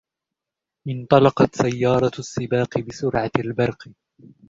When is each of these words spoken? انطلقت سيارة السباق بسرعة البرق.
انطلقت 0.87 1.55
سيارة 1.55 2.11
السباق 2.19 2.79
بسرعة 2.79 3.31
البرق. 3.39 3.87